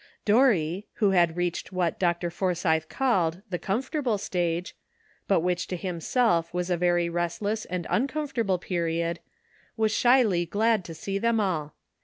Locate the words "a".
6.71-6.75